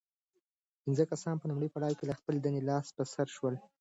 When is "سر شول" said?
3.13-3.55